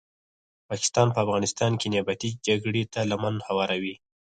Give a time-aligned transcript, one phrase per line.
[0.69, 3.95] پاکستان په افغانستان کې نیابتې جګړي ته لمن هواروي